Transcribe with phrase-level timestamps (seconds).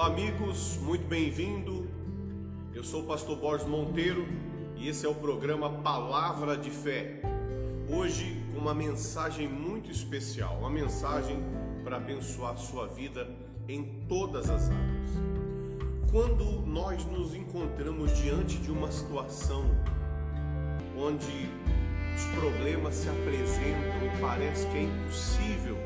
[0.00, 1.86] Olá, amigos, muito bem-vindo.
[2.72, 4.26] Eu sou o pastor Borges Monteiro
[4.74, 7.20] e esse é o programa Palavra de Fé.
[7.86, 11.36] Hoje, com uma mensagem muito especial, uma mensagem
[11.84, 13.28] para abençoar sua vida
[13.68, 15.10] em todas as áreas.
[16.10, 19.66] Quando nós nos encontramos diante de uma situação
[20.96, 21.50] onde
[22.16, 25.76] os problemas se apresentam e parece que é impossível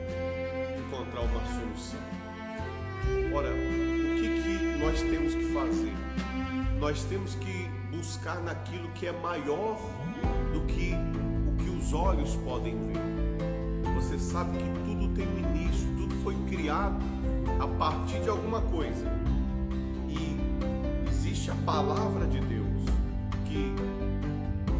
[0.87, 2.25] encontrar uma solução.
[3.35, 3.51] Ora,
[4.85, 5.95] nós temos que fazer?
[6.79, 9.81] Nós temos que buscar naquilo que é maior
[10.53, 10.93] do que
[11.49, 13.95] o que os olhos podem ver.
[13.95, 17.03] Você sabe que tudo tem um início, tudo foi criado
[17.59, 19.11] a partir de alguma coisa.
[20.07, 20.37] E
[21.09, 22.85] existe a palavra de Deus
[23.47, 23.75] que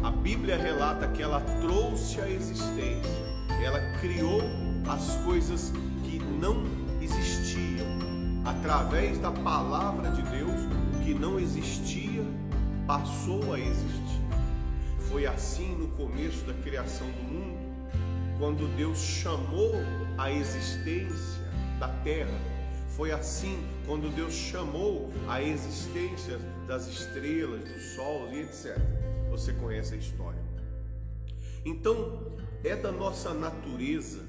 [0.03, 3.25] a Bíblia relata que ela trouxe a existência,
[3.63, 4.39] ela criou
[4.87, 6.63] as coisas que não
[7.01, 7.34] existiam.
[8.45, 10.61] Através da palavra de Deus,
[10.93, 12.21] o que não existia
[12.85, 14.21] passou a existir.
[15.09, 17.57] Foi assim no começo da criação do mundo,
[18.37, 19.71] quando Deus chamou
[20.15, 21.43] a existência
[21.79, 22.39] da terra.
[22.89, 28.77] Foi assim quando Deus chamou a existência das estrelas, do sol e etc.
[29.31, 30.39] Você conhece a história.
[31.65, 34.21] Então, é da nossa natureza,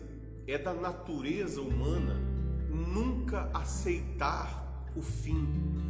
[0.47, 2.26] é da natureza humana
[2.69, 5.47] nunca aceitar o fim,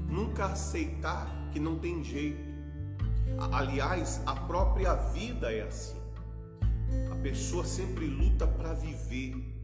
[0.09, 2.45] nunca aceitar que não tem jeito.
[3.53, 5.97] Aliás, a própria vida é assim.
[7.11, 9.55] A pessoa sempre luta para viver.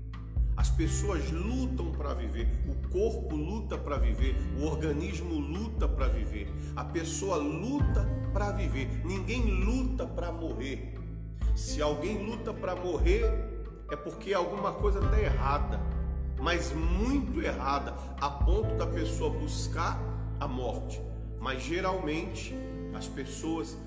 [0.54, 6.46] As pessoas lutam para viver, o corpo luta para viver, o organismo luta para viver,
[6.76, 8.86] a pessoa luta para viver.
[9.04, 10.94] Ninguém luta para morrer.
[11.56, 13.24] Se alguém luta para morrer,
[13.90, 15.80] é porque alguma coisa está errada,
[16.42, 19.96] mas muito errada, a ponto da pessoa buscar
[20.40, 21.00] a morte.
[21.38, 22.52] Mas geralmente
[22.92, 23.78] as pessoas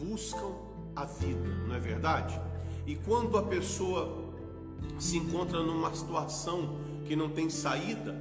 [0.00, 0.54] buscam
[0.96, 2.40] a vida, não é verdade?
[2.86, 4.24] E quando a pessoa
[4.98, 8.16] se encontra numa situação que não tem saída,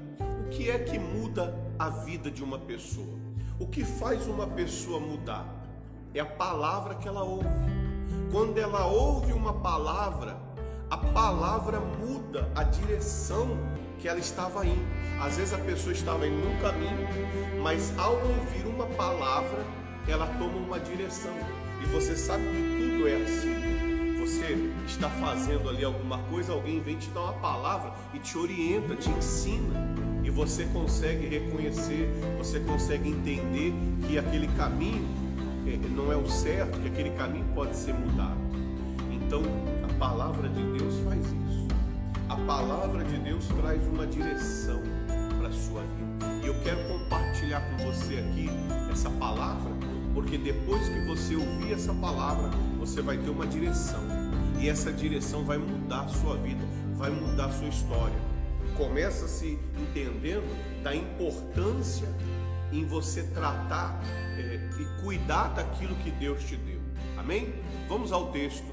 [0.46, 3.18] o que é que muda a vida de uma pessoa?
[3.58, 5.48] O que faz uma pessoa mudar?
[6.14, 7.48] É a palavra que ela ouve.
[8.34, 10.45] Quando ela ouve uma palavra,
[10.96, 13.58] a palavra muda a direção
[14.00, 14.82] que ela estava indo.
[15.20, 17.06] Às vezes a pessoa estava indo num caminho,
[17.62, 19.60] mas ao ouvir uma palavra,
[20.08, 21.34] ela toma uma direção.
[21.84, 24.16] E você sabe que tudo é assim.
[24.22, 28.96] Você está fazendo ali alguma coisa, alguém vem te dar uma palavra e te orienta,
[28.96, 29.76] te ensina.
[30.24, 33.74] E você consegue reconhecer, você consegue entender
[34.08, 35.06] que aquele caminho
[35.94, 38.40] não é o certo, que aquele caminho pode ser mudado.
[39.12, 39.42] Então,
[40.00, 41.68] palavra de Deus faz isso.
[42.28, 44.82] A palavra de Deus traz uma direção
[45.38, 46.44] para a sua vida.
[46.44, 48.50] E eu quero compartilhar com você aqui
[48.92, 49.72] essa palavra,
[50.14, 54.02] porque depois que você ouvir essa palavra, você vai ter uma direção.
[54.60, 56.64] E essa direção vai mudar a sua vida,
[56.96, 58.16] vai mudar a sua história.
[58.78, 62.08] Começa se entendendo da importância
[62.72, 64.02] em você tratar
[64.38, 66.80] é, e cuidar daquilo que Deus te deu.
[67.18, 67.54] Amém?
[67.88, 68.66] Vamos ao texto.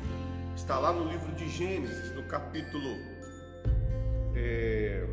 [0.55, 2.97] Está lá no livro de Gênesis, no capítulo
[4.35, 5.07] é,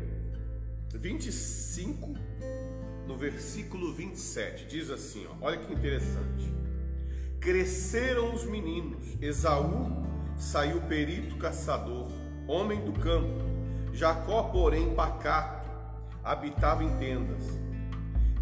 [0.94, 2.14] 25,
[3.06, 4.66] no versículo 27.
[4.66, 6.52] Diz assim: ó, olha que interessante.
[7.40, 10.04] Cresceram os meninos, Esaú
[10.36, 12.08] saiu perito caçador,
[12.46, 13.50] homem do campo.
[13.92, 15.68] Jacó, porém, pacato,
[16.22, 17.44] habitava em tendas.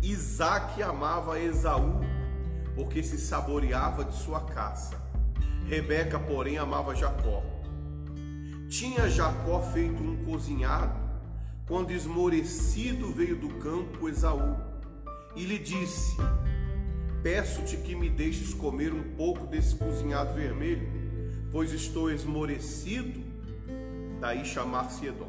[0.03, 2.01] Isaac amava Esaú,
[2.75, 5.08] porque se saboreava de sua caça.
[5.69, 7.43] Rebeca, porém, amava Jacó.
[8.71, 10.99] Tinha Jacó feito um cozinhado,
[11.67, 14.57] quando esmorecido veio do campo Esaú,
[15.37, 16.17] e lhe disse:
[17.23, 20.89] Peço-te que me deixes comer um pouco desse cozinhado vermelho,
[21.53, 23.21] pois estou esmorecido.
[24.21, 25.29] Daí chamar-se Edom.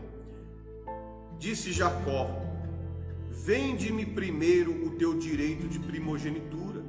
[1.37, 2.29] Disse Jacó:
[3.29, 6.81] Vende-me primeiro o teu direito de primogenitura.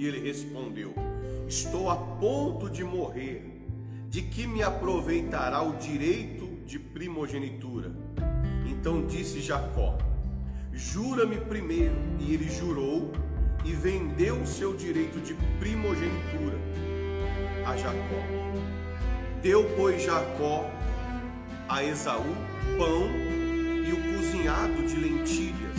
[0.00, 0.94] E ele respondeu:
[1.46, 3.58] Estou a ponto de morrer.
[4.08, 7.92] De que me aproveitará o direito de primogenitura?
[8.66, 9.98] Então disse Jacó:
[10.72, 11.94] Jura-me primeiro.
[12.18, 13.12] E ele jurou
[13.62, 16.56] e vendeu o seu direito de primogenitura
[17.66, 18.22] a Jacó.
[19.42, 20.64] Deu, pois, Jacó
[21.68, 22.34] a Esaú
[22.78, 23.06] pão
[23.86, 25.78] e o cozinhado de lentilhas.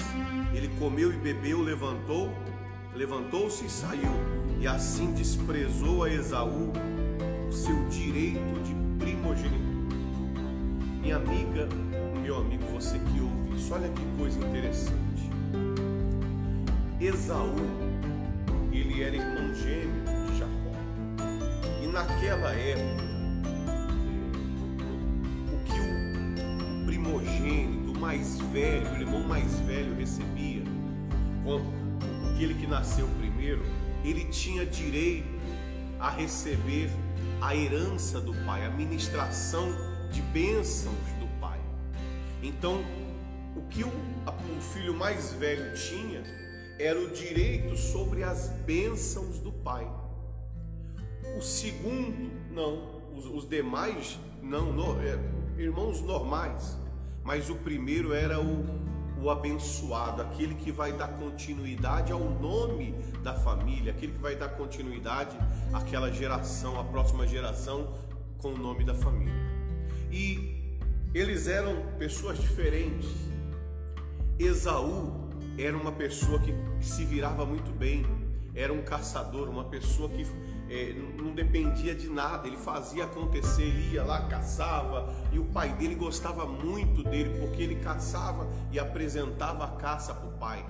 [0.54, 2.32] Ele comeu e bebeu, levantou,
[3.02, 4.12] levantou-se e saiu,
[4.60, 6.72] e assim desprezou a Esaú
[7.50, 9.98] o seu direito de primogenitura.
[11.02, 11.68] Minha amiga,
[12.22, 15.32] meu amigo, você que ouve isso, olha que coisa interessante.
[17.00, 17.56] Esaú,
[18.72, 20.78] ele era irmão gêmeo de Jacó.
[21.82, 23.04] E naquela época,
[25.52, 30.62] o que o, primogênito, o mais velho, o irmão mais velho recebia,
[32.42, 33.62] aquele que nasceu primeiro,
[34.04, 35.30] ele tinha direito
[36.00, 36.90] a receber
[37.40, 39.70] a herança do pai, a ministração
[40.12, 41.60] de bênçãos do pai.
[42.42, 42.84] Então,
[43.56, 46.24] o que o, o filho mais velho tinha
[46.80, 49.88] era o direito sobre as bênçãos do pai.
[51.38, 55.20] O segundo, não, os, os demais, não, no, é,
[55.60, 56.76] irmãos normais,
[57.24, 58.66] mas o primeiro era o,
[59.22, 64.50] o abençoado, aquele que vai dar continuidade ao nome da família, aquele que vai dar
[64.50, 65.38] continuidade
[65.72, 67.94] àquela geração, à próxima geração,
[68.40, 69.34] com o nome da família.
[70.12, 70.76] E
[71.14, 73.10] eles eram pessoas diferentes.
[74.40, 78.04] Esaú era uma pessoa que, que se virava muito bem,
[78.56, 80.26] era um caçador, uma pessoa que
[80.72, 85.96] é, não dependia de nada, ele fazia acontecer, ia lá, caçava, e o pai dele
[85.96, 90.66] gostava muito dele, porque ele caçava e apresentava a caça para o pai.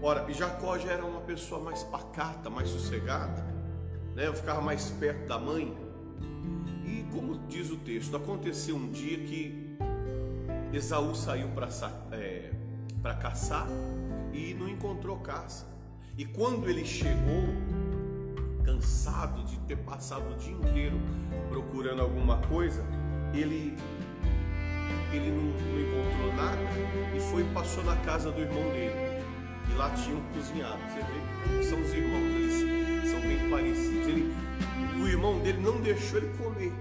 [0.00, 3.44] Ora, Jacó já era uma pessoa mais pacata, mais sossegada,
[4.14, 4.32] né?
[4.32, 5.76] ficava mais perto da mãe.
[6.84, 9.76] E como diz o texto, aconteceu um dia que
[10.72, 11.68] Esaú saiu para
[12.12, 12.50] é,
[13.20, 13.66] caçar
[14.32, 15.66] e não encontrou caça.
[16.16, 17.81] E quando ele chegou,
[18.82, 21.00] cansado de ter passado o dia inteiro
[21.48, 22.84] procurando alguma coisa,
[23.32, 23.76] ele
[25.12, 26.58] ele não, não encontrou nada
[27.14, 29.22] e foi passou na casa do irmão dele.
[29.70, 30.78] E lá tinham cozinhado.
[30.88, 34.08] Você vê são os irmãos, eles são bem parecidos.
[34.08, 34.34] Ele,
[35.00, 36.72] o irmão dele não deixou ele comer.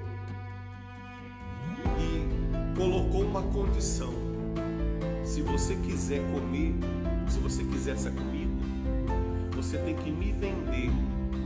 [1.99, 4.13] E colocou uma condição.
[5.23, 6.73] Se você quiser comer,
[7.29, 8.51] se você quiser essa comida,
[9.55, 10.89] você tem que me vender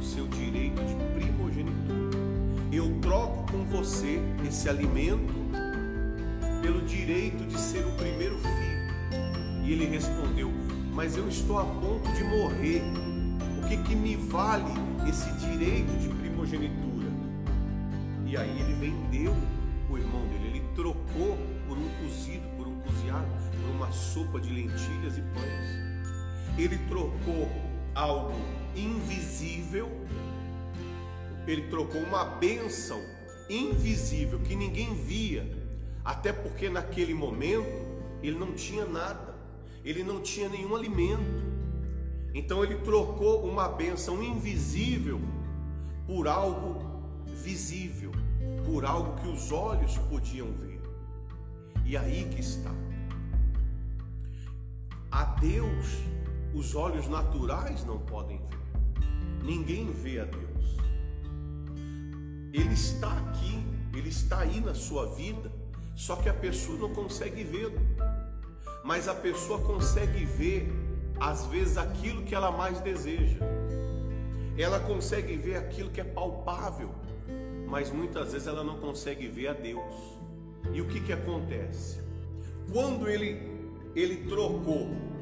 [0.04, 2.18] seu direito de primogenitura.
[2.72, 5.34] Eu troco com você esse alimento
[6.62, 9.64] pelo direito de ser o primeiro filho.
[9.64, 10.52] E ele respondeu:
[10.94, 12.82] Mas eu estou a ponto de morrer.
[13.64, 14.72] O que, que me vale
[15.08, 17.08] esse direito de primogenitura?
[18.26, 19.36] E aí ele vendeu
[19.90, 21.38] o irmão dele, ele trocou
[21.68, 23.28] por um cozido, por um cozinhado,
[23.62, 26.58] por uma sopa de lentilhas e pães.
[26.58, 27.48] Ele trocou
[27.96, 28.36] algo
[28.76, 29.90] invisível,
[31.48, 33.02] ele trocou uma bênção
[33.50, 35.50] invisível que ninguém via,
[36.04, 37.86] até porque naquele momento
[38.22, 39.34] ele não tinha nada,
[39.84, 41.46] ele não tinha nenhum alimento.
[42.34, 45.22] Então ele trocou uma bênção invisível
[46.06, 46.84] por algo
[47.26, 48.12] visível,
[48.66, 50.82] por algo que os olhos podiam ver.
[51.86, 52.72] E aí que está.
[55.12, 56.04] A Deus
[56.56, 59.44] os olhos naturais não podem ver.
[59.44, 60.78] Ninguém vê a Deus.
[62.54, 63.62] Ele está aqui,
[63.94, 65.52] ele está aí na sua vida,
[65.94, 67.78] só que a pessoa não consegue vê-lo.
[68.86, 70.72] Mas a pessoa consegue ver,
[71.20, 73.40] às vezes, aquilo que ela mais deseja.
[74.58, 76.90] Ela consegue ver aquilo que é palpável,
[77.68, 79.94] mas muitas vezes ela não consegue ver a Deus.
[80.72, 82.00] E o que, que acontece?
[82.72, 83.42] Quando ele,
[83.94, 85.15] ele trocou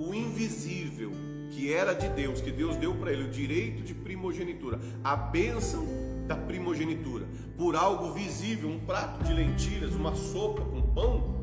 [0.00, 1.12] o invisível
[1.50, 5.84] que era de Deus, que Deus deu para ele o direito de primogenitura, a bênção
[6.26, 7.26] da primogenitura,
[7.58, 11.40] por algo visível, um prato de lentilhas, uma sopa com pão.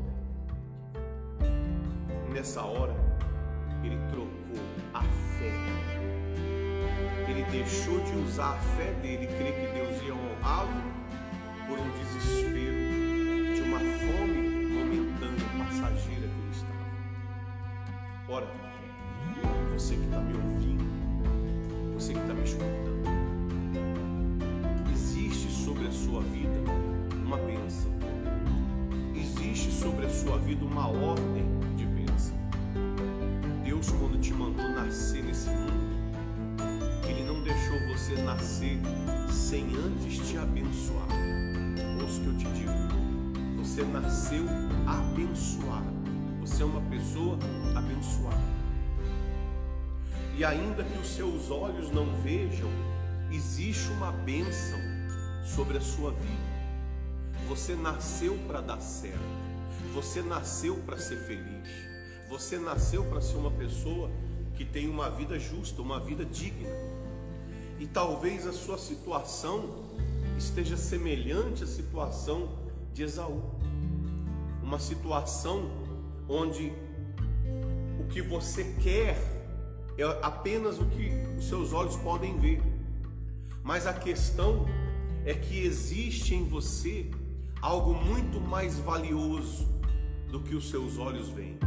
[2.32, 2.94] Nessa hora,
[3.84, 4.28] ele trocou
[4.92, 5.52] a fé.
[7.28, 10.82] Ele deixou de usar a fé dele, crer que Deus ia honrá-lo
[11.68, 12.87] por um desespero
[18.30, 18.46] Ora,
[19.72, 20.84] você que está me ouvindo,
[21.94, 23.02] você que está me escutando,
[24.92, 26.52] existe sobre a sua vida
[27.24, 27.90] uma bênção,
[29.16, 32.36] existe sobre a sua vida uma ordem de bênção.
[33.64, 35.96] Deus, quando te mandou nascer nesse mundo,
[37.08, 38.78] Ele não deixou você nascer
[39.30, 41.08] sem antes te abençoar.
[42.02, 42.72] Ouça o que eu te digo.
[43.56, 44.44] Você nasceu
[44.86, 45.87] abençoado.
[46.48, 47.38] Você é uma pessoa
[47.76, 48.36] abençoada.
[50.36, 52.68] E ainda que os seus olhos não vejam,
[53.30, 54.78] existe uma bênção
[55.44, 56.58] sobre a sua vida.
[57.48, 59.18] Você nasceu para dar certo.
[59.94, 61.68] Você nasceu para ser feliz.
[62.30, 64.10] Você nasceu para ser uma pessoa
[64.56, 66.70] que tem uma vida justa, uma vida digna.
[67.78, 69.84] E talvez a sua situação
[70.36, 72.48] esteja semelhante à situação
[72.94, 73.42] de Esaú.
[74.62, 75.87] Uma situação
[76.28, 76.72] onde
[77.98, 79.16] o que você quer
[79.96, 82.62] é apenas o que os seus olhos podem ver.
[83.62, 84.66] Mas a questão
[85.24, 87.10] é que existe em você
[87.60, 89.66] algo muito mais valioso
[90.30, 91.58] do que os seus olhos veem.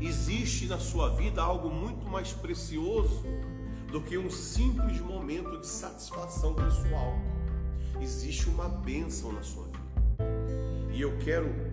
[0.00, 3.22] Existe na sua vida algo muito mais precioso
[3.90, 7.14] do que um simples momento de satisfação pessoal.
[8.00, 9.78] Existe uma bênção na sua vida.
[10.92, 11.71] E eu quero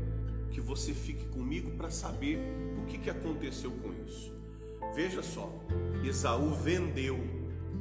[0.59, 2.37] que você fique comigo para saber
[2.81, 4.33] o que, que aconteceu com isso.
[4.93, 5.49] Veja só,
[6.03, 7.17] Esaú vendeu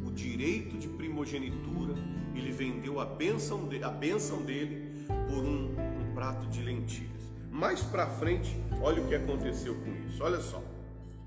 [0.07, 1.95] o direito de primogenitura,
[2.35, 4.93] ele vendeu a bênção, de, a bênção dele
[5.27, 7.11] por um, um prato de lentilhas.
[7.51, 10.23] Mais para frente, olha o que aconteceu com isso.
[10.23, 10.63] Olha só,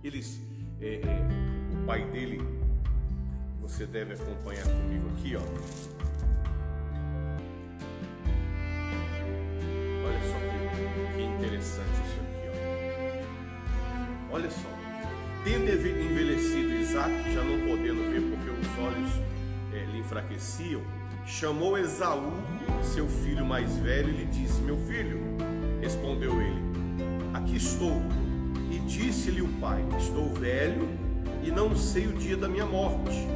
[0.02, 0.40] eles,
[0.80, 2.40] é, é, o pai dele,
[3.62, 5.42] você deve acompanhar comigo aqui, ó.
[11.42, 12.48] Interessante isso aqui,
[14.30, 14.36] ó.
[14.36, 14.70] Olha só,
[15.44, 19.12] tendo envelhecido Isaac, já não podendo ver porque os olhos
[19.74, 20.82] é, lhe enfraqueciam,
[21.26, 22.32] chamou Esaú,
[22.84, 25.20] seu filho mais velho, e lhe disse: Meu filho,
[25.82, 26.62] respondeu ele,
[27.34, 28.02] aqui estou.
[28.72, 30.88] E disse-lhe o pai: Estou velho
[31.44, 33.28] e não sei o dia da minha morte.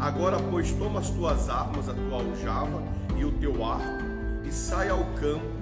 [0.00, 2.82] Agora, pois, toma as tuas armas, a tua aljava
[3.16, 4.04] e o teu arco,
[4.44, 5.57] e sai ao campo,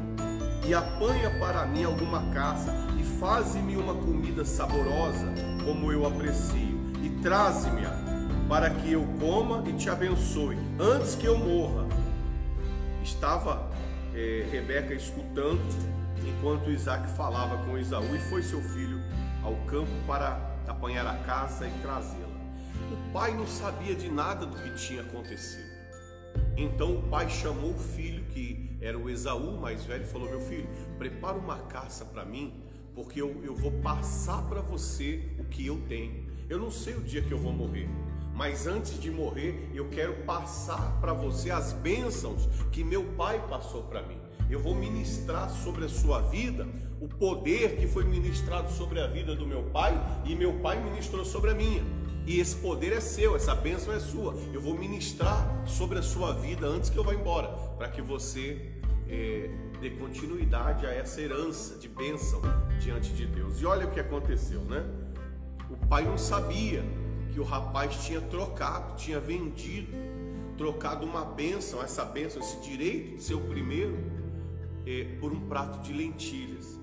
[0.67, 5.33] e apanha para mim alguma caça, e faze-me uma comida saborosa,
[5.65, 7.93] como eu aprecio, e traze-me-a
[8.49, 11.87] para que eu coma e te abençoe, antes que eu morra.
[13.03, 13.71] Estava
[14.13, 15.61] é, Rebeca escutando
[16.27, 19.01] enquanto Isaac falava com Esaú e foi seu filho
[19.45, 22.27] ao campo para apanhar a caça e trazê-la.
[22.91, 25.66] O pai não sabia de nada do que tinha acontecido.
[26.57, 30.41] Então o pai chamou o filho, que era o Esaú mais velho, e falou: Meu
[30.41, 32.53] filho, prepara uma caça para mim,
[32.95, 36.25] porque eu, eu vou passar para você o que eu tenho.
[36.49, 37.89] Eu não sei o dia que eu vou morrer,
[38.35, 43.83] mas antes de morrer, eu quero passar para você as bênçãos que meu pai passou
[43.83, 44.19] para mim.
[44.49, 46.69] Eu vou ministrar sobre a sua vida
[47.01, 49.93] o poder que foi ministrado sobre a vida do meu pai
[50.25, 51.83] e meu pai ministrou sobre a minha.
[52.27, 54.35] E esse poder é seu, essa bênção é sua.
[54.53, 57.47] Eu vou ministrar sobre a sua vida antes que eu vá embora,
[57.79, 58.73] para que você
[59.09, 59.49] é,
[59.81, 62.43] dê continuidade a essa herança de bênção
[62.81, 63.61] diante de Deus.
[63.61, 64.85] E olha o que aconteceu, né?
[65.71, 66.83] O pai não sabia
[67.33, 69.93] que o rapaz tinha trocado, tinha vendido,
[70.57, 73.97] trocado uma bênção, essa bênção, esse direito de ser o primeiro,
[74.85, 76.77] eh, por um prato de lentilhas.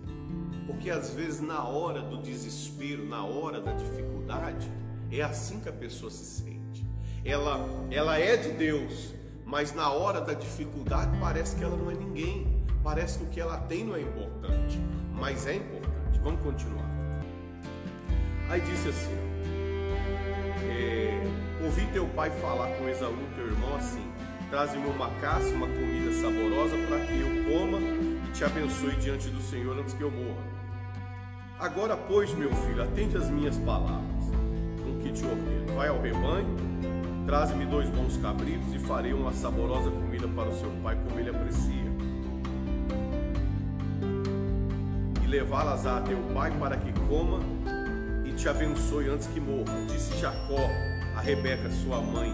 [0.68, 4.72] Porque às vezes na hora do desespero, na hora da dificuldade,
[5.20, 6.86] é assim que a pessoa se sente.
[7.24, 9.14] Ela, ela é de Deus,
[9.46, 12.64] mas na hora da dificuldade parece que ela não é ninguém.
[12.84, 14.80] Parece que o que ela tem não é importante,
[15.14, 16.20] mas é importante.
[16.22, 16.90] Vamos continuar.
[18.50, 19.16] Aí disse assim:
[20.70, 21.24] é,
[21.64, 24.04] ouvi teu pai falar com Esaú, teu irmão, assim:
[24.50, 29.42] Traze-me uma caça, uma comida saborosa para que eu coma e te abençoe diante do
[29.42, 30.44] Senhor antes que eu morra.
[31.60, 34.13] Agora, pois, meu filho, atende as minhas palavras,
[35.14, 35.76] te ordeno.
[35.76, 36.56] Vai ao rebanho,
[37.26, 41.30] traze-me dois bons cabritos e farei uma saborosa comida para o seu pai, como ele
[41.30, 41.94] aprecia.
[45.24, 47.40] E levá-las a teu pai para que coma
[48.44, 49.86] te abençoe antes que morra.
[49.88, 50.70] Disse Jacó
[51.16, 52.34] a Rebeca, sua mãe: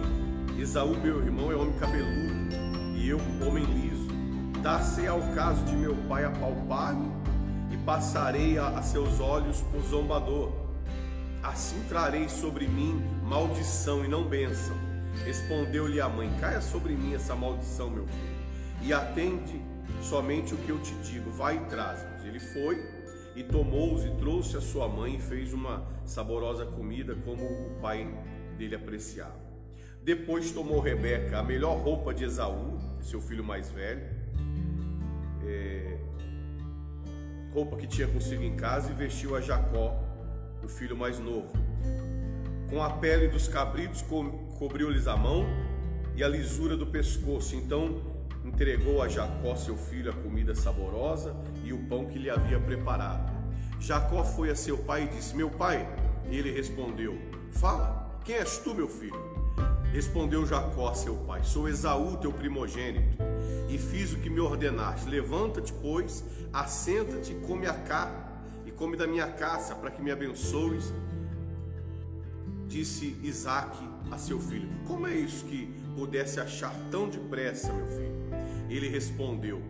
[0.58, 2.56] Esaú, meu irmão, é homem cabeludo
[2.96, 4.08] e eu, homem liso.
[4.62, 7.08] Dar-se ao caso de meu pai apalpar-me
[7.72, 10.52] e passarei a, a seus olhos por zombador.
[11.42, 14.76] Assim trarei sobre mim maldição e não bênção.
[15.26, 18.40] Respondeu-lhe a mãe: Caia sobre mim essa maldição, meu filho,
[18.82, 19.62] e atende
[20.02, 21.32] somente o que eu te digo.
[21.32, 22.26] Vai e traz-nos.
[22.26, 23.00] Ele foi
[23.36, 28.08] e tomou-os e trouxe a sua mãe e fez uma saborosa comida como o pai
[28.58, 29.40] dele apreciava.
[30.04, 34.02] Depois tomou Rebeca a melhor roupa de Esaú, seu filho mais velho,
[35.46, 35.98] é,
[37.54, 40.09] roupa que tinha consigo em casa, e vestiu a Jacó,
[40.64, 41.52] o filho mais novo.
[42.70, 44.24] Com a pele dos cabritos co
[44.60, 45.46] cobriu-lhes a mão
[46.16, 47.56] e a lisura do pescoço.
[47.56, 48.02] Então
[48.44, 53.32] entregou a Jacó, seu filho, a comida saborosa e o pão que lhe havia preparado.
[53.80, 55.88] Jacó foi a seu pai e disse: Meu pai.
[56.30, 57.18] E ele respondeu:
[57.52, 59.18] Fala, quem és tu, meu filho?
[59.92, 63.18] Respondeu Jacó a seu pai: Sou Esaú, teu primogênito,
[63.68, 65.10] e fiz o que me ordenaste.
[65.10, 66.24] Levanta-te, pois,
[66.54, 68.29] assenta-te, come a carne e
[68.80, 70.94] come da minha caça, para que me abençoes.
[72.66, 78.16] Disse Isaque a seu filho: Como é isso que pudesse achar tão depressa, meu filho?
[78.70, 79.62] Ele respondeu: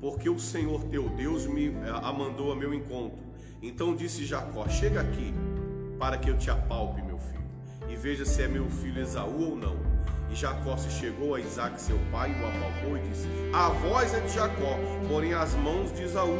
[0.00, 3.24] Porque o Senhor teu Deus me eh, a mandou a meu encontro.
[3.62, 5.32] Então disse Jacó: Chega aqui,
[5.98, 7.40] para que eu te apalpe, meu filho.
[7.88, 9.76] e veja se é meu filho Esaú ou não.
[10.30, 14.12] E Jacó se chegou a Isaac, seu pai, e o apalpou e disse: A voz
[14.12, 16.38] é de Jacó, porém as mãos de Esaú.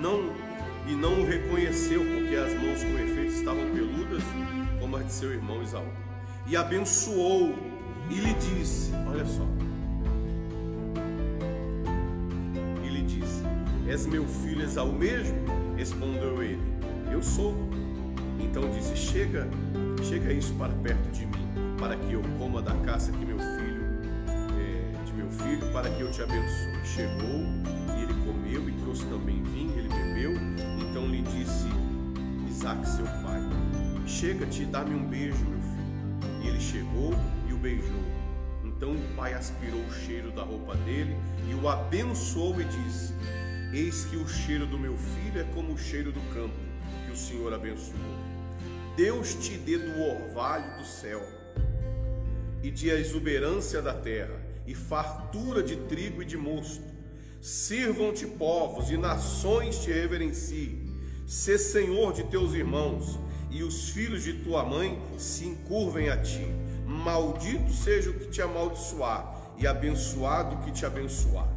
[0.00, 0.43] Não,
[0.86, 4.22] e não o reconheceu, porque as mãos com efeito estavam peludas,
[4.80, 5.86] como as de seu irmão Esaú.
[6.46, 7.54] E abençoou,
[8.10, 9.46] e lhe disse: Olha só.
[12.84, 13.42] E lhe disse:
[13.88, 15.36] És meu filho Esaú mesmo?
[15.76, 16.62] Respondeu ele:
[17.10, 17.54] Eu sou.
[18.38, 19.48] Então disse: Chega,
[20.02, 21.44] chega isso para perto de mim
[21.84, 23.84] para que eu coma da caça que meu filho,
[24.26, 26.82] é, de meu filho, para que eu te abençoe.
[26.82, 27.40] Chegou
[27.98, 30.32] e ele comeu e trouxe também vinho, ele bebeu.
[30.94, 31.66] Então lhe disse
[32.48, 33.40] Isaac, seu pai:
[34.06, 36.40] Chega-te e dá-me um beijo, meu filho.
[36.40, 37.12] E ele chegou
[37.48, 38.04] e o beijou.
[38.62, 41.16] Então o pai aspirou o cheiro da roupa dele
[41.50, 43.12] e o abençoou e disse:
[43.72, 46.54] Eis que o cheiro do meu filho é como o cheiro do campo
[47.04, 47.98] que o Senhor abençoou.
[48.96, 51.20] Deus te dê do orvalho do céu
[52.62, 56.84] e de exuberância da terra, e fartura de trigo e de mosto.
[57.40, 60.83] Sirvam-te povos e nações te reverenciem.
[61.26, 63.18] Sê senhor de teus irmãos,
[63.50, 66.46] e os filhos de tua mãe se encurvem a ti.
[66.86, 71.48] Maldito seja o que te amaldiçoar, e abençoado o que te abençoar.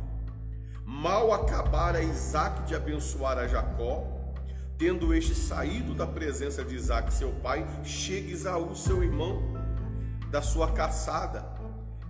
[0.85, 4.05] Mal acabara Isaac de abençoar a Jacó,
[4.77, 9.41] tendo este saído da presença de Isaac, seu pai, chega Isaú, seu irmão,
[10.29, 11.57] da sua caçada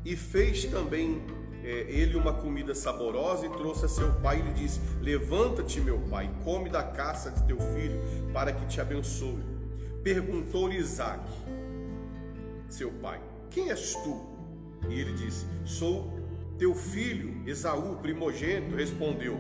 [0.04, 1.22] e fez também
[1.70, 6.30] ele uma comida saborosa e trouxe a seu pai e lhe disse: Levanta-te, meu pai,
[6.44, 8.00] come da caça de teu filho,
[8.34, 9.44] para que te abençoe.
[10.04, 11.24] Perguntou-lhe Isaac,
[12.70, 13.20] seu pai:
[13.50, 14.22] Quem és tu?
[14.90, 16.18] E ele disse: Sou
[16.58, 18.76] teu filho, Esaú, primogênito.
[18.76, 19.38] Respondeu.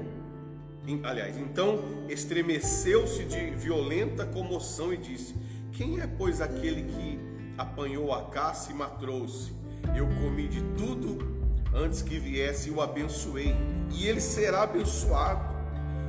[1.03, 5.35] Aliás, então estremeceu-se de violenta comoção e disse:
[5.71, 7.19] Quem é, pois, aquele que
[7.57, 9.51] apanhou a caça e matrou-se.
[9.95, 11.36] Eu comi de tudo
[11.73, 13.55] antes que viesse o abençoei,
[13.91, 15.55] e ele será abençoado.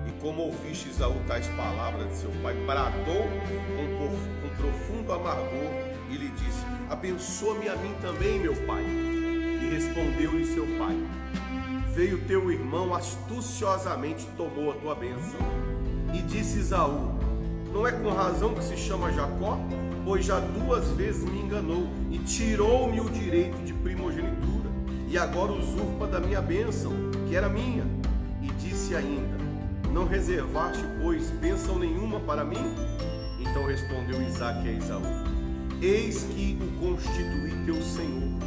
[0.06, 3.24] E como ouviste Isaú tais palavras de seu pai, bradou
[3.76, 5.70] com, com profundo amargor
[6.10, 8.82] e lhe disse: Abençoa-me a mim também, meu pai.
[8.82, 10.96] E respondeu-lhe seu pai:
[11.94, 15.40] Veio teu irmão astuciosamente tomou a tua bênção.
[16.14, 17.18] E disse Isaú:
[17.72, 19.58] Não é com razão que se chama Jacó?
[20.08, 24.37] pois já duas vezes me enganou e tirou-me o direito de primogenitura,
[25.10, 26.92] e agora usurpa da minha bênção,
[27.28, 27.84] que era minha.
[28.42, 29.38] E disse ainda:
[29.92, 32.74] Não reservaste, pois, bênção nenhuma para mim?
[33.40, 35.02] Então respondeu Isaac a Esaú:
[35.80, 38.38] Eis que o constituí teu senhor,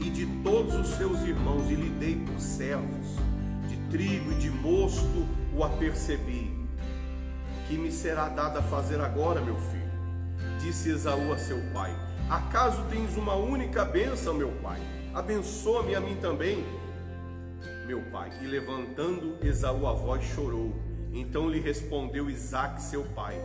[0.00, 3.16] e de todos os seus irmãos, e lhe dei por servos,
[3.68, 6.58] de trigo e de mosto o apercebi.
[7.68, 9.88] Que me será dado a fazer agora, meu filho?
[10.58, 11.94] Disse Esaú a seu pai:
[12.28, 14.80] Acaso tens uma única bênção, meu pai?
[15.18, 16.64] Abençoa-me a mim também,
[17.88, 18.30] meu pai.
[18.40, 20.72] E levantando Esaú a voz chorou.
[21.12, 23.36] Então lhe respondeu Isaque, seu pai: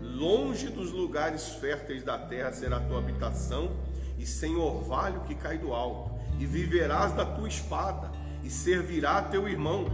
[0.00, 3.70] Longe dos lugares férteis da terra será a tua habitação,
[4.18, 8.10] e sem orvalho que cai do alto, e viverás da tua espada,
[8.42, 9.84] e servirá teu irmão.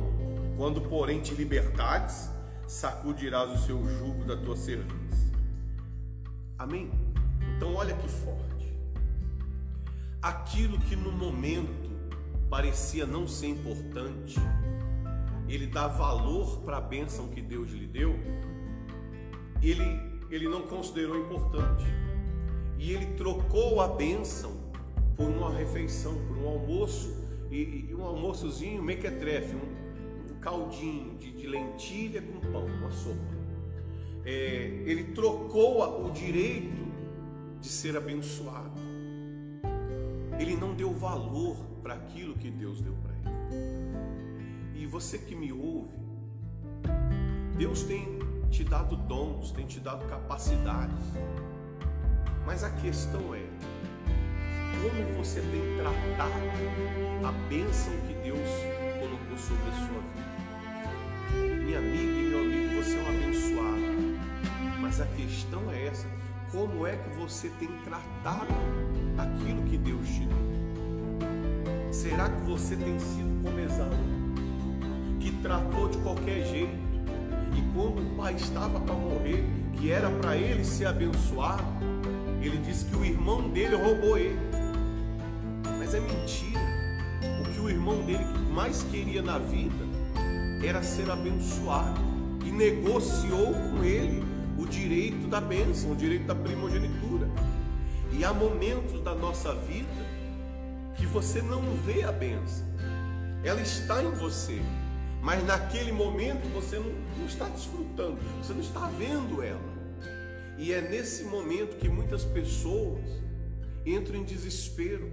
[0.56, 2.30] Quando, porém, te libertares,
[2.68, 5.32] sacudirás o seu jugo da tua serviço
[6.56, 6.88] Amém?
[7.56, 8.45] Então, olha que forte.
[10.26, 11.90] Aquilo que no momento
[12.50, 14.36] parecia não ser importante,
[15.48, 18.18] ele dá valor para a bênção que Deus lhe deu,
[19.62, 19.84] ele,
[20.30, 21.84] ele não considerou importante.
[22.78, 24.52] E ele trocou a bênção
[25.16, 27.14] por uma refeição, por um almoço,
[27.50, 33.36] e, e um almoçozinho mequetrefe, um, um caldinho de, de lentilha com pão, uma sopa
[34.26, 36.84] é, ele trocou o direito
[37.60, 38.95] de ser abençoado.
[40.38, 44.82] Ele não deu valor para aquilo que Deus deu para ele.
[44.82, 45.96] E você que me ouve,
[47.56, 48.18] Deus tem
[48.50, 51.04] te dado dons, tem te dado capacidades.
[52.44, 53.42] Mas a questão é
[54.82, 56.32] como você tem tratado
[57.26, 58.48] a bênção que Deus
[59.00, 60.36] colocou sobre a sua vida.
[61.64, 64.80] Minha amiga e meu amigo, você é um abençoado.
[64.80, 66.06] Mas a questão é essa:
[66.52, 68.46] como é que você tem tratado
[69.18, 71.92] aquilo que Deus te deu?
[71.92, 73.90] Será que você tem sido como Esaú,
[75.18, 76.86] que tratou de qualquer jeito,
[77.56, 81.64] e quando o pai estava para morrer, que era para ele ser abençoado,
[82.40, 84.38] ele disse que o irmão dele roubou ele.
[85.78, 86.60] Mas é mentira.
[87.40, 89.84] O que o irmão dele mais queria na vida
[90.64, 92.00] era ser abençoado
[92.44, 97.28] e negociou com ele o direito da bênção, o direito da primogenitura.
[98.12, 100.06] E há momentos da nossa vida
[100.96, 102.66] que você não vê a benção.
[103.44, 104.60] Ela está em você,
[105.22, 109.76] mas naquele momento você não, não está desfrutando, você não está vendo ela.
[110.58, 113.00] E é nesse momento que muitas pessoas
[113.84, 115.10] entram em desespero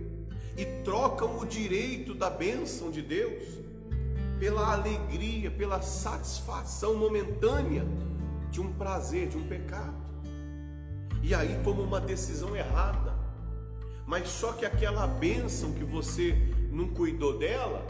[0.55, 3.43] e trocam o direito da bênção de Deus
[4.39, 7.85] pela alegria, pela satisfação momentânea
[8.53, 9.97] de um prazer, de um pecado.
[11.23, 13.11] E aí toma uma decisão errada.
[14.05, 16.37] Mas só que aquela bênção que você
[16.71, 17.87] não cuidou dela,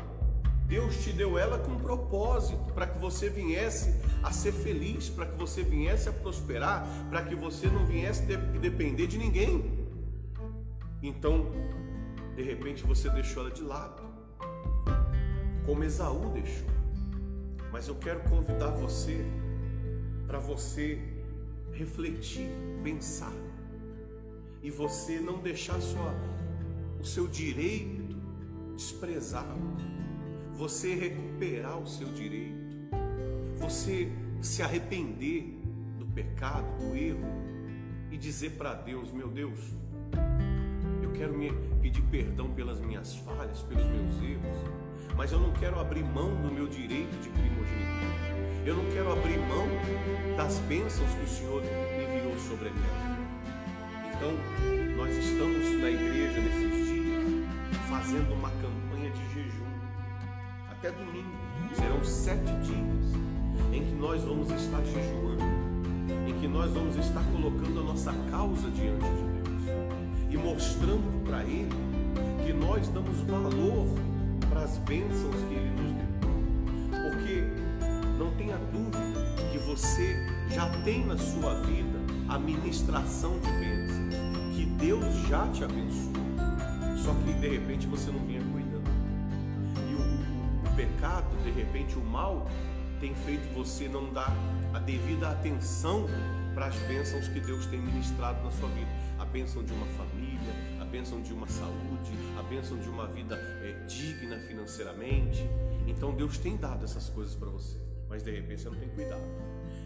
[0.66, 5.38] Deus te deu ela com propósito, para que você viesse a ser feliz, para que
[5.38, 9.86] você viesse a prosperar, para que você não viesse de depender de ninguém.
[11.02, 11.52] Então,
[12.38, 14.02] de repente você deixou ela de lado,
[15.66, 16.70] como Esaú deixou.
[17.70, 19.26] Mas eu quero convidar você
[20.28, 21.00] para você
[21.72, 22.50] refletir,
[22.84, 23.34] pensar.
[24.62, 26.14] E você não deixar sua,
[27.00, 28.04] o seu direito
[28.76, 29.60] desprezado
[30.54, 32.54] você recuperar o seu direito,
[33.58, 35.60] você se arrepender
[35.98, 37.28] do pecado, do erro
[38.12, 39.60] e dizer para Deus: Meu Deus,
[41.02, 44.58] eu quero me pedir perdão pelas minhas falhas, pelos meus erros,
[45.18, 48.53] mas eu não quero abrir mão do meu direito de primogenitura.
[48.66, 49.68] Eu não quero abrir mão
[50.38, 53.14] das bênçãos que o Senhor enviou sobre a minha vida.
[54.16, 54.32] Então,
[54.96, 57.24] nós estamos na igreja nesses dias
[57.90, 59.66] fazendo uma campanha de jejum
[60.72, 61.28] até domingo.
[61.76, 63.24] Serão sete dias
[63.74, 65.44] em que nós vamos estar jejuando,
[66.26, 69.64] em que nós vamos estar colocando a nossa causa diante de Deus
[70.30, 71.70] e mostrando para Ele
[72.46, 73.88] que nós damos valor
[74.50, 76.13] para as bênçãos que Ele nos deu.
[78.24, 79.00] Não tenha dúvida
[79.52, 80.16] que você
[80.50, 86.14] já tem na sua vida a ministração de bênçãos, que Deus já te abençoou.
[86.98, 88.42] Só que de repente você não vinha
[90.76, 92.48] pecado, de repente o mal,
[93.00, 94.34] tem feito você não dar
[94.74, 96.06] a devida atenção
[96.54, 98.90] para as bênçãos que Deus tem ministrado na sua vida.
[99.20, 103.36] A bênção de uma família, a bênção de uma saúde, a bênção de uma vida
[103.36, 105.44] é, digna financeiramente.
[105.88, 107.78] Então Deus tem dado essas coisas para você,
[108.14, 109.24] mas de repente você não tem cuidado.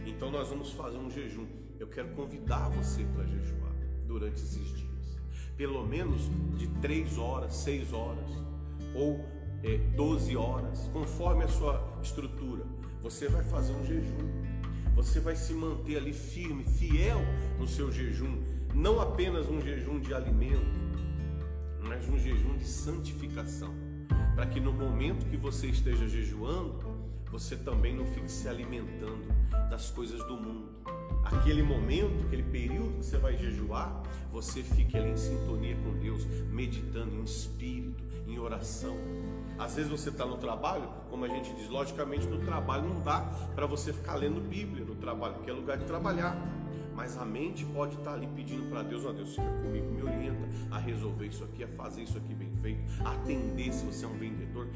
[0.05, 1.47] Então nós vamos fazer um jejum.
[1.79, 3.71] Eu quero convidar você para jejuar
[4.05, 5.17] durante esses dias.
[5.55, 8.29] Pelo menos de três horas, seis horas,
[8.93, 9.25] ou
[9.63, 12.65] é, 12 horas, conforme a sua estrutura.
[13.01, 14.27] Você vai fazer um jejum.
[14.93, 17.21] Você vai se manter ali firme, fiel
[17.57, 18.43] no seu jejum.
[18.75, 20.65] Não apenas um jejum de alimento,
[21.81, 23.73] mas um jejum de santificação.
[24.35, 26.86] Para que no momento que você esteja jejuando,
[27.31, 29.27] você também não fique se alimentando
[29.69, 30.69] das coisas do mundo.
[31.23, 36.25] Aquele momento, aquele período que você vai jejuar, você fique ali em sintonia com Deus,
[36.49, 38.95] meditando em espírito, em oração.
[39.59, 43.21] Às vezes você está no trabalho, como a gente diz, logicamente no trabalho não dá
[43.55, 46.37] para você ficar lendo Bíblia no trabalho, porque é lugar de trabalhar.
[46.97, 50.01] Mas a mente pode estar ali pedindo para Deus, ó oh, Deus, fica comigo, me
[50.01, 54.03] orienta a resolver isso aqui, a fazer isso aqui bem feito, a atender se você
[54.03, 54.67] é um vendedor,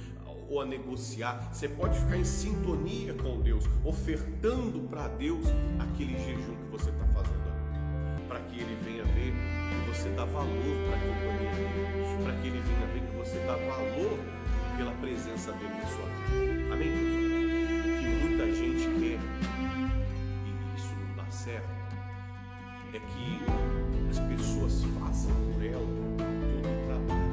[0.48, 1.50] ou a negociar.
[1.52, 5.46] Você pode ficar em sintonia com Deus, ofertando para Deus
[5.80, 7.42] aquele jejum que você está fazendo
[8.28, 10.48] para que Ele venha ver que você dá valor
[10.88, 14.20] para a companhia dele, para que Ele venha ver que você dá valor
[14.78, 16.74] pela presença dele na sua vida.
[16.74, 16.88] Amém?
[16.88, 19.51] O que muita gente quer
[22.94, 23.40] é que
[24.10, 27.32] as pessoas façam por ela todo o trabalho.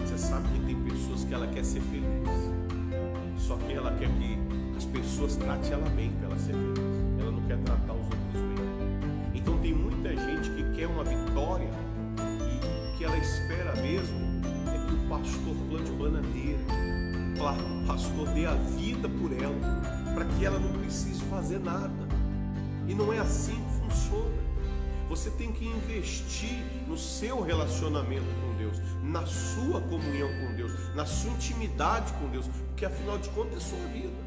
[0.00, 2.04] Você sabe que tem pessoas que ela quer ser feliz,
[3.38, 4.38] só que ela quer que
[4.76, 7.20] as pessoas tratem ela bem para ela ser feliz.
[7.20, 9.34] Ela não quer tratar os outros bem.
[9.34, 11.70] Então tem muita gente que quer uma vitória
[12.18, 14.26] e o que ela espera mesmo
[14.86, 16.60] que o pastor plante bananeira,
[17.34, 19.82] o pastor dê a vida por ela,
[20.14, 22.06] para que ela não precise fazer nada.
[22.86, 24.35] E não é assim que funciona.
[25.08, 31.06] Você tem que investir no seu relacionamento com Deus, na sua comunhão com Deus, na
[31.06, 34.26] sua intimidade com Deus, porque afinal de contas é sua vida.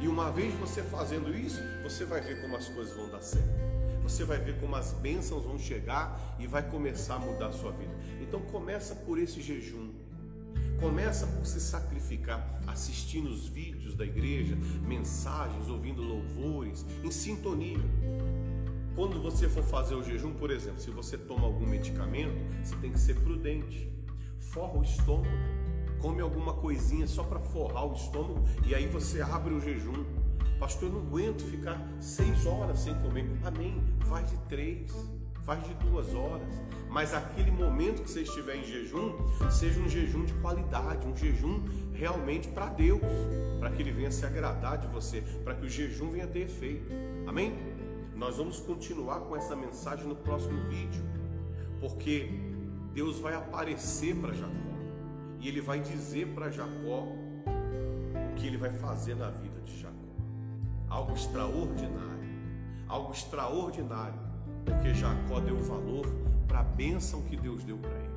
[0.00, 3.74] E uma vez você fazendo isso, você vai ver como as coisas vão dar certo
[4.04, 7.72] você vai ver como as bênçãos vão chegar e vai começar a mudar a sua
[7.72, 7.92] vida.
[8.20, 9.92] Então começa por esse jejum.
[10.78, 17.78] Começa por se sacrificar, assistindo os vídeos da igreja, mensagens, ouvindo louvores, em sintonia.
[18.94, 22.92] Quando você for fazer o jejum, por exemplo, se você toma algum medicamento, você tem
[22.92, 23.92] que ser prudente.
[24.38, 25.36] Forra o estômago,
[26.00, 30.04] come alguma coisinha só para forrar o estômago e aí você abre o jejum.
[30.60, 33.28] Pastor, eu não aguento ficar seis horas sem comer.
[33.44, 33.82] Amém.
[34.08, 34.92] Faz de três,
[35.44, 36.48] faz de duas horas,
[36.88, 39.12] mas aquele momento que você estiver em jejum,
[39.50, 43.02] seja um jejum de qualidade, um jejum realmente para Deus,
[43.58, 46.92] para que Ele venha se agradar de você, para que o jejum venha ter efeito.
[47.26, 47.73] Amém?
[48.14, 51.02] Nós vamos continuar com essa mensagem no próximo vídeo,
[51.80, 52.28] porque
[52.92, 54.52] Deus vai aparecer para Jacó
[55.40, 59.94] e Ele vai dizer para Jacó o que Ele vai fazer na vida de Jacó.
[60.88, 62.28] Algo extraordinário,
[62.86, 64.18] algo extraordinário,
[64.64, 66.06] porque Jacó deu valor
[66.46, 68.14] para a bênção que Deus deu para ele.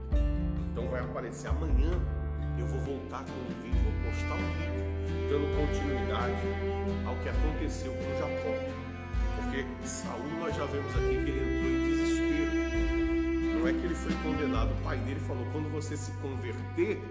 [0.71, 1.91] Então vai aparecer amanhã.
[2.59, 4.87] Eu vou voltar com um vídeo, vou postar um vídeo
[5.29, 6.41] dando continuidade
[7.05, 8.86] ao que aconteceu com Jacó.
[9.63, 13.59] Porque Saul nós já vemos aqui que ele entrou em desespero.
[13.59, 14.71] Não é que ele foi condenado.
[14.71, 17.01] O pai dele falou: quando você se converter,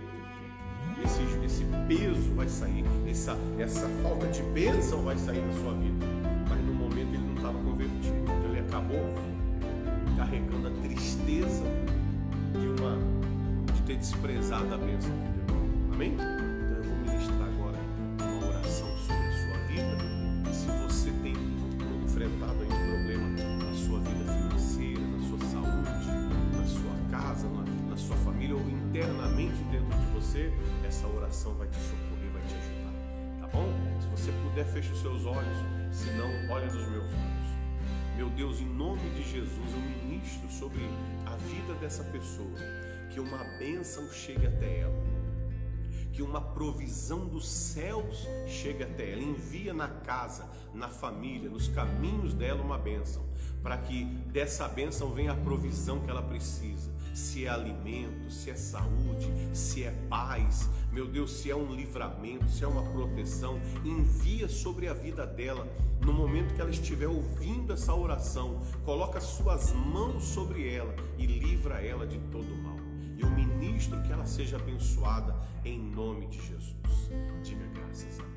[1.05, 6.07] esse, esse peso vai sair, essa, essa falta de bênção vai sair da sua vida.
[6.49, 8.17] Mas no momento ele não estava convertido.
[8.23, 9.15] Então ele acabou
[10.17, 11.65] carregando a tristeza
[12.53, 12.97] de uma
[13.75, 15.95] de ter desprezado a bênção que deu.
[15.95, 16.46] Amém?
[34.57, 35.57] Puder, feche os seus olhos.
[35.93, 38.17] Se não, olha nos meus olhos.
[38.17, 40.81] Meu Deus, em nome de Jesus, eu ministro sobre
[41.27, 42.57] a vida dessa pessoa,
[43.13, 44.95] que uma bênção chegue até ela,
[46.11, 52.33] que uma provisão dos céus chegue até ela, envia na casa, na família, nos caminhos
[52.33, 53.23] dela uma bênção,
[53.63, 58.55] para que dessa bênção venha a provisão que ela precisa se é alimento, se é
[58.55, 64.49] saúde, se é paz, meu Deus, se é um livramento, se é uma proteção, envia
[64.49, 65.67] sobre a vida dela
[66.05, 71.81] no momento que ela estiver ouvindo essa oração, coloca suas mãos sobre ela e livra
[71.81, 72.77] ela de todo mal.
[73.19, 76.77] Eu ministro que ela seja abençoada em nome de Jesus.
[77.43, 78.36] Diga graças a Deus.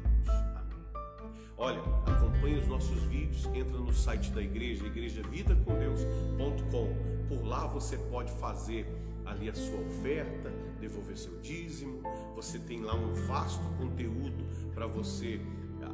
[1.61, 7.27] Olha, acompanhe os nossos vídeos, entra no site da igreja, igrejavidacondeus.com.
[7.27, 8.87] Por lá você pode fazer
[9.25, 12.01] ali a sua oferta, devolver seu dízimo.
[12.37, 15.41] Você tem lá um vasto conteúdo para você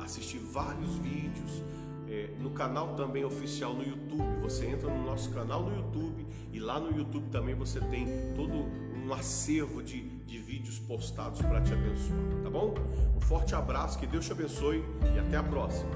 [0.02, 1.64] assistir vários vídeos.
[2.08, 6.60] É, no canal também oficial no YouTube, você entra no nosso canal no YouTube e
[6.60, 8.68] lá no YouTube também você tem todo
[9.06, 12.74] um acervo de, de vídeos postados para te abençoar, tá bom?
[13.16, 15.92] Um forte abraço, que Deus te abençoe e até a próxima.